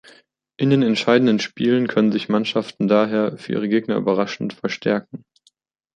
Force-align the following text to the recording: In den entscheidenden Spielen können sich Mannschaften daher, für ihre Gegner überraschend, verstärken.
In 0.57 0.71
den 0.71 0.81
entscheidenden 0.81 1.37
Spielen 1.39 1.87
können 1.87 2.11
sich 2.11 2.27
Mannschaften 2.27 2.87
daher, 2.87 3.37
für 3.37 3.51
ihre 3.51 3.69
Gegner 3.69 3.97
überraschend, 3.97 4.51
verstärken. 4.53 5.25